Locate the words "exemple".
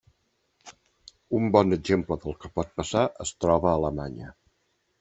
1.77-2.19